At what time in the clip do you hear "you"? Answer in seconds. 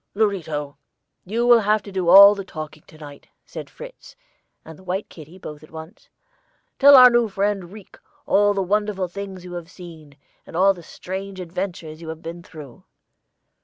1.25-1.45, 9.45-9.53, 12.01-12.09